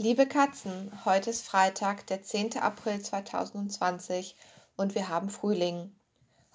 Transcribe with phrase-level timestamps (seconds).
[0.00, 2.58] Liebe Katzen, heute ist Freitag, der 10.
[2.58, 4.36] April 2020
[4.76, 5.92] und wir haben Frühling.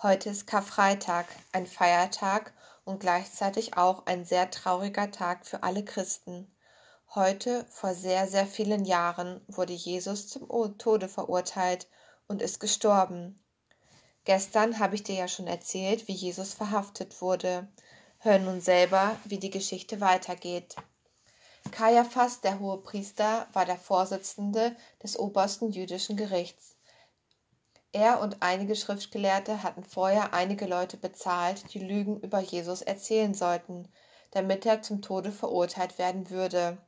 [0.02, 2.54] Heute ist Karfreitag, ein Feiertag
[2.86, 6.56] und gleichzeitig auch ein sehr trauriger Tag für alle Christen.
[7.16, 10.48] Heute, vor sehr, sehr vielen Jahren, wurde Jesus zum
[10.78, 11.90] Tode verurteilt
[12.30, 13.44] und ist gestorben.
[14.24, 17.68] Gestern habe ich dir ja schon erzählt, wie Jesus verhaftet wurde.
[18.20, 20.78] Hör nun selber, wie die Geschichte weitergeht.
[21.72, 26.76] Kaiaphas, der Hohepriester, war der Vorsitzende des obersten jüdischen Gerichts.
[27.94, 33.88] Er und einige Schriftgelehrte hatten vorher einige Leute bezahlt, die Lügen über Jesus erzählen sollten,
[34.32, 36.80] damit er zum Tode verurteilt werden würde.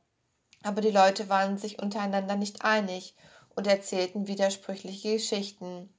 [0.64, 3.14] Aber die Leute waren sich untereinander nicht einig
[3.54, 5.94] und erzählten widersprüchliche Geschichten.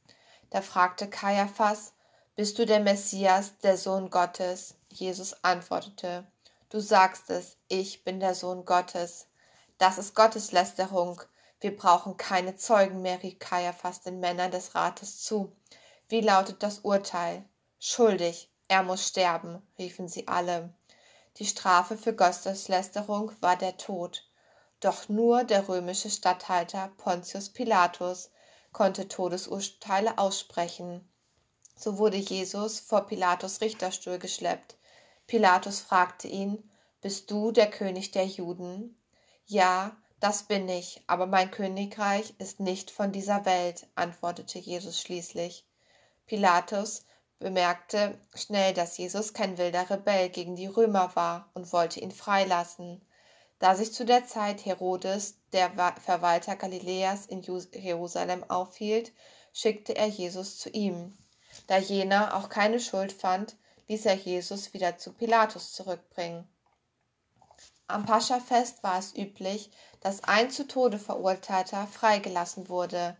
[0.49, 1.93] Da fragte Kaiaphas,
[2.35, 4.75] Bist du der Messias, der Sohn Gottes?
[4.91, 6.25] Jesus antwortete,
[6.69, 9.27] Du sagst es, ich bin der Sohn Gottes.
[9.77, 11.21] Das ist Gotteslästerung.
[11.61, 15.55] Wir brauchen keine Zeugen mehr, rief Kaiaphas den Männern des Rates zu.
[16.09, 17.45] Wie lautet das Urteil?
[17.79, 20.73] Schuldig, er muss sterben, riefen sie alle.
[21.37, 24.25] Die Strafe für Gotteslästerung war der Tod.
[24.81, 28.29] Doch nur der römische Statthalter Pontius Pilatus
[28.73, 31.07] konnte Todesurteile aussprechen.
[31.77, 34.75] So wurde Jesus vor Pilatus Richterstuhl geschleppt.
[35.27, 36.69] Pilatus fragte ihn,
[37.01, 38.97] Bist du der König der Juden?
[39.45, 45.65] Ja, das bin ich, aber mein Königreich ist nicht von dieser Welt, antwortete Jesus schließlich.
[46.27, 47.05] Pilatus
[47.39, 53.01] bemerkte schnell, dass Jesus kein wilder Rebell gegen die Römer war und wollte ihn freilassen.
[53.59, 59.11] Da sich zu der Zeit Herodes, der Verwalter Galiläas, in Jerusalem aufhielt,
[59.51, 61.17] schickte er Jesus zu ihm.
[61.67, 63.57] Da jener auch keine Schuld fand,
[63.87, 66.47] ließ er Jesus wieder zu Pilatus zurückbringen.
[67.87, 69.71] Am Paschafest war es üblich,
[70.01, 73.15] dass ein zu Tode verurteilter freigelassen wurde.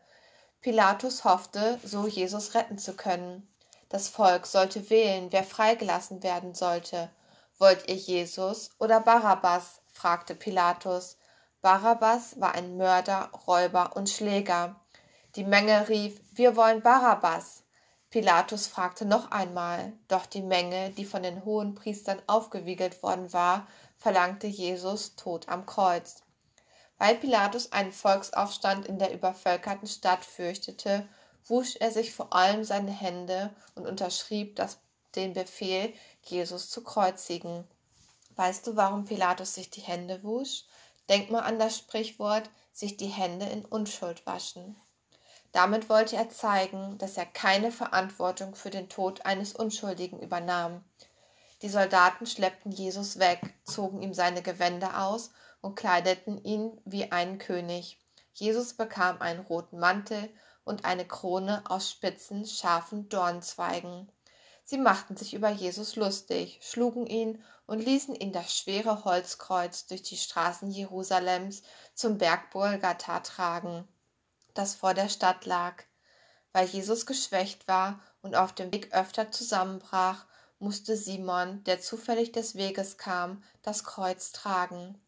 [0.60, 3.48] Pilatus hoffte, so Jesus retten zu können.
[3.90, 7.10] Das Volk sollte wählen, wer freigelassen werden sollte.
[7.58, 9.82] Wollt ihr Jesus oder Barabbas?
[9.94, 11.18] fragte Pilatus.
[11.62, 14.76] Barabbas war ein Mörder, Räuber und Schläger.
[15.36, 17.64] Die Menge rief, wir wollen Barabbas.
[18.10, 23.68] Pilatus fragte noch einmal, doch die Menge, die von den hohen Priestern aufgewiegelt worden war,
[23.98, 26.24] verlangte Jesus Tod am Kreuz.
[26.98, 31.08] Weil Pilatus einen Volksaufstand in der übervölkerten Stadt fürchtete,
[31.46, 34.80] wusch er sich vor allem seine Hände und unterschrieb das,
[35.16, 35.94] den Befehl,
[36.24, 37.68] Jesus zu kreuzigen.
[38.38, 40.64] Weißt du, warum Pilatus sich die Hände wusch?
[41.10, 44.80] Denk mal an das Sprichwort sich die Hände in Unschuld waschen.
[45.52, 50.84] Damit wollte er zeigen, dass er keine Verantwortung für den Tod eines Unschuldigen übernahm.
[51.62, 55.32] Die Soldaten schleppten Jesus weg, zogen ihm seine Gewänder aus
[55.62, 58.00] und kleideten ihn wie einen König.
[58.34, 60.30] Jesus bekam einen roten Mantel
[60.64, 64.12] und eine Krone aus spitzen, scharfen Dornzweigen.
[64.64, 70.04] Sie machten sich über Jesus lustig, schlugen ihn und ließen ihn das schwere Holzkreuz durch
[70.04, 71.64] die Straßen Jerusalems
[71.96, 73.88] zum Berg Golgatha tragen,
[74.58, 75.84] das vor der Stadt lag.
[76.54, 80.26] Weil Jesus geschwächt war und auf dem Weg öfter zusammenbrach,
[80.60, 85.00] musste Simon, der zufällig des Weges kam, das Kreuz tragen.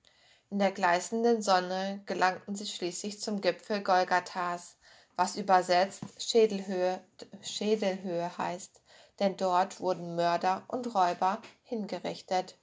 [0.49, 4.77] In der gleißenden Sonne gelangten sie schließlich zum Gipfel Golgathas,
[5.15, 7.01] was übersetzt Schädelhöhe,
[7.41, 8.79] Schädelhöhe heißt
[9.19, 12.57] denn dort wurden Mörder und Räuber hingerichtet.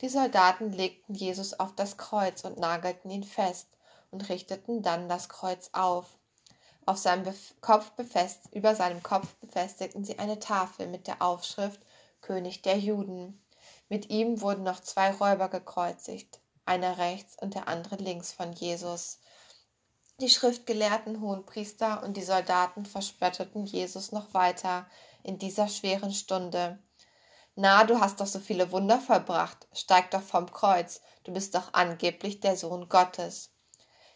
[0.00, 3.68] Die Soldaten legten Jesus auf das Kreuz und nagelten ihn fest
[4.12, 6.06] und richteten dann das Kreuz auf.
[6.86, 11.80] Auf seinem Bef Kopf befest über seinem Kopf befestigten sie eine Tafel mit der Aufschrift
[12.20, 13.44] König der Juden.
[13.88, 19.18] Mit ihm wurden noch zwei Räuber gekreuzigt, einer rechts und der andere links von Jesus.
[20.20, 24.86] Die Schriftgelehrten, Hohenpriester und die Soldaten verspötteten Jesus noch weiter,
[25.22, 26.78] in dieser schweren Stunde.
[27.54, 29.68] Na, du hast doch so viele Wunder vollbracht.
[29.72, 31.00] Steig doch vom Kreuz.
[31.24, 33.51] Du bist doch angeblich der Sohn Gottes.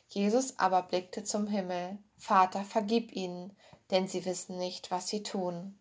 [0.08, 1.98] Jesus aber blickte zum Himmel.
[2.16, 3.56] Vater, vergib ihnen,
[3.90, 5.78] denn sie wissen nicht, was sie tun.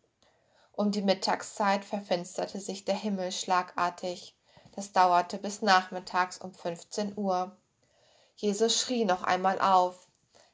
[0.73, 4.35] Um die Mittagszeit verfinsterte sich der Himmel schlagartig.
[4.75, 7.55] Das dauerte bis nachmittags um 15 Uhr.
[8.35, 10.07] Jesus schrie noch einmal auf.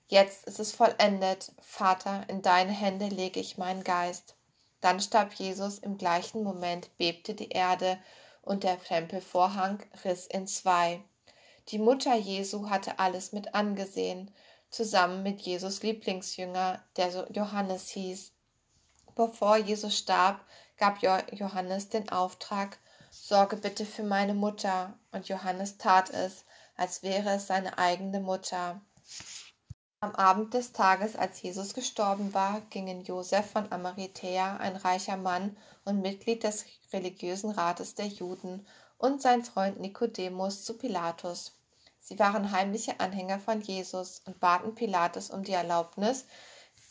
[0.08, 1.52] Jetzt ist es vollendet.
[1.60, 4.36] Vater, in deine Hände lege ich meinen Geist.
[4.80, 7.98] Dann starb Jesus, im gleichen Moment bebte die Erde
[8.42, 11.04] und der Tempelvorhang riss in zwei.
[11.70, 14.32] Die Mutter Jesu hatte alles mit angesehen,
[14.70, 18.32] zusammen mit Jesus Lieblingsjünger, der Johannes hieß.
[19.16, 20.44] Bevor Jesus starb,
[20.78, 22.80] gab Johannes den Auftrag,
[23.12, 26.46] Sorge bitte für meine Mutter, und Johannes tat es,
[26.78, 28.82] als wäre es seine eigene Mutter.
[30.00, 35.56] Am Abend des Tages, als Jesus gestorben war, gingen Josef von Amaritäa, ein reicher Mann
[35.86, 38.66] und Mitglied des religiösen Rates der Juden,
[39.02, 41.58] und sein Freund Nikodemus zu Pilatus.
[42.00, 46.26] Sie waren heimliche Anhänger von Jesus und baten Pilatus um die Erlaubnis,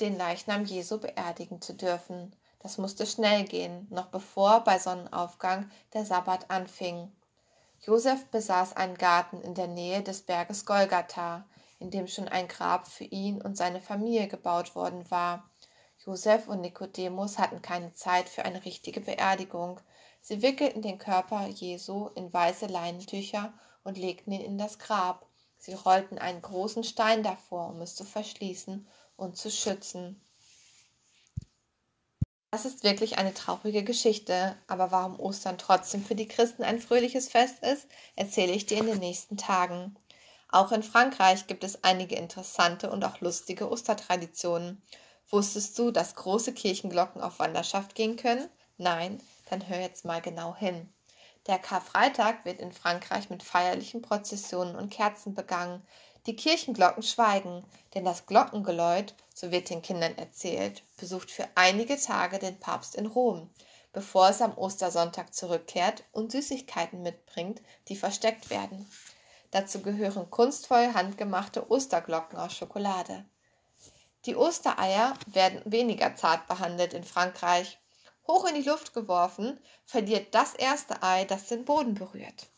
[0.01, 2.35] den Leichnam Jesu beerdigen zu dürfen.
[2.59, 7.11] Das musste schnell gehen, noch bevor bei Sonnenaufgang der Sabbat anfing.
[7.81, 11.45] Josef besaß einen Garten in der Nähe des Berges Golgatha
[11.81, 15.50] in dem schon ein Grab für ihn und seine Familie gebaut worden war.
[16.07, 19.81] Josef und Nikodemus hatten keine Zeit für eine richtige Beerdigung.
[20.23, 23.53] Sie wickelten den Körper Jesu in weiße Leinentücher
[23.85, 25.27] und legten ihn in das Grab.
[25.59, 30.25] Sie rollten einen großen Stein davor, um es zu verschließen und zu schützen.
[32.51, 37.29] Das ist wirklich eine traurige Geschichte, aber warum Ostern trotzdem für die Christen ein fröhliches
[37.29, 37.87] Fest ist,
[38.17, 39.97] erzähle ich dir in den nächsten Tagen.
[40.49, 44.83] Auch in Frankreich gibt es einige interessante und auch lustige Ostertraditionen.
[45.31, 48.49] Wusstest du, dass große Kirchenglocken auf Wanderschaft gehen können?
[48.79, 49.23] Nein?
[49.49, 50.93] Dann hör jetzt mal genau hin.
[51.47, 55.87] Der Karfreitag wird in Frankreich mit feierlichen Prozessionen und Kerzen begangen.
[56.27, 62.39] Die Kirchenglocken schweigen, denn das Glockengeläut, so wird den Kindern erzählt, besucht für einige Tage
[62.39, 63.49] den Papst in Rom,
[63.93, 68.91] bevor es am Ostersonntag zurückkehrt und Süßigkeiten mitbringt, die versteckt werden.
[69.51, 73.25] Dazu gehören kunstvoll handgemachte Osterglocken aus Schokolade.
[74.27, 77.79] Die Ostereier werden weniger zart behandelt in Frankreich.
[78.27, 82.49] Hoch in die Luft geworfen, verliert das erste Ei, das den Boden berührt.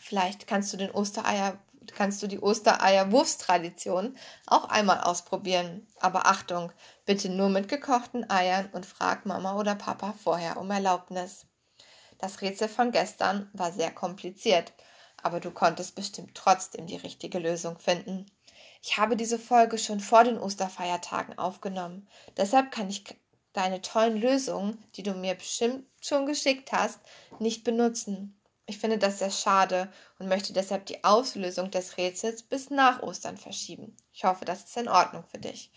[0.00, 1.58] Vielleicht kannst du den Ostereier
[1.96, 4.16] kannst du die Ostereierwurfstradition
[4.46, 5.88] auch einmal ausprobieren.
[5.98, 6.70] Aber Achtung,
[7.06, 11.46] bitte nur mit gekochten Eiern und frag Mama oder Papa vorher um Erlaubnis.
[12.18, 14.72] Das Rätsel von gestern war sehr kompliziert
[15.22, 18.26] aber du konntest bestimmt trotzdem die richtige Lösung finden.
[18.84, 22.08] Ich habe diese Folge schon vor den Osterfeiertagen aufgenommen.
[22.36, 23.04] Deshalb kann ich
[23.52, 26.98] deine tollen Lösungen, die du mir bestimmt schon geschickt hast,
[27.38, 28.36] nicht benutzen.
[28.66, 33.36] Ich finde das sehr schade und möchte deshalb die Auslösung des Rätsels bis nach Ostern
[33.36, 33.96] verschieben.
[34.12, 35.70] Ich hoffe, das ist in Ordnung für dich.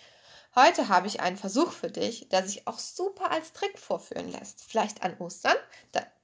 [0.55, 4.63] Heute habe ich einen Versuch für dich, der sich auch super als Trick vorführen lässt.
[4.63, 5.57] Vielleicht an Ostern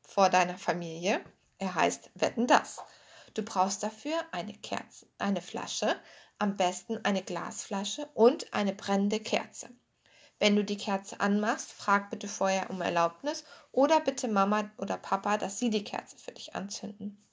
[0.01, 1.21] vor deiner Familie.
[1.59, 2.77] Er heißt Wetten das.
[3.33, 5.95] Du brauchst dafür eine Kerze, eine Flasche,
[6.41, 9.69] am besten eine Glasflasche und eine brennende Kerze.
[10.39, 15.37] Wenn du die Kerze anmachst, frag bitte vorher um Erlaubnis oder bitte Mama oder Papa,
[15.37, 17.23] dass sie die Kerze für dich anzünden.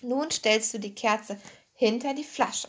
[0.00, 1.40] Nun stellst du die Kerze
[1.72, 2.68] hinter die Flasche.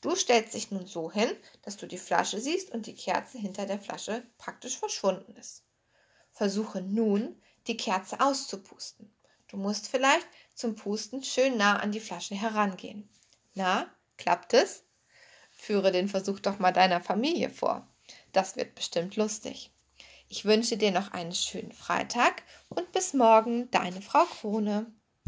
[0.00, 1.30] Du stellst dich nun so hin,
[1.60, 5.62] dass du die Flasche siehst und die Kerze hinter der Flasche praktisch verschwunden ist.
[6.30, 9.14] Versuche nun, die Kerze auszupusten.
[9.48, 13.10] Du musst vielleicht zum Pusten schön nah an die Flasche herangehen.
[13.52, 13.86] Na,
[14.16, 14.84] klappt es?
[15.62, 17.86] Führe den Versuch doch mal deiner Familie vor.
[18.32, 19.70] Das wird bestimmt lustig.
[20.28, 24.92] Ich wünsche dir noch einen schönen Freitag und bis morgen, deine Frau Krone.